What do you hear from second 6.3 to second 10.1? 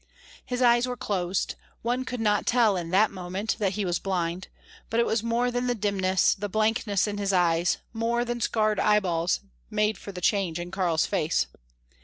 the blankness in his eyes, more than scarred eyeballs, made